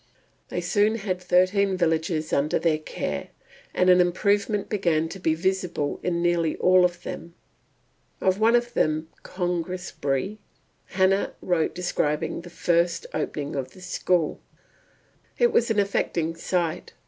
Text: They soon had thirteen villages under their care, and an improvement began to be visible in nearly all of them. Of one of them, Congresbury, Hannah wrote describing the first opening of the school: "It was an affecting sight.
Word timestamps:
They 0.49 0.61
soon 0.61 0.95
had 0.95 1.21
thirteen 1.21 1.77
villages 1.77 2.33
under 2.33 2.57
their 2.57 2.79
care, 2.79 3.27
and 3.71 3.87
an 3.87 4.01
improvement 4.01 4.67
began 4.67 5.07
to 5.09 5.19
be 5.19 5.35
visible 5.35 5.99
in 6.01 6.23
nearly 6.23 6.55
all 6.57 6.83
of 6.83 7.03
them. 7.03 7.35
Of 8.19 8.39
one 8.39 8.55
of 8.55 8.73
them, 8.73 9.09
Congresbury, 9.21 10.39
Hannah 10.85 11.35
wrote 11.39 11.75
describing 11.75 12.41
the 12.41 12.49
first 12.49 13.05
opening 13.13 13.55
of 13.55 13.73
the 13.73 13.79
school: 13.81 14.39
"It 15.37 15.51
was 15.53 15.69
an 15.69 15.77
affecting 15.79 16.35
sight. 16.35 16.93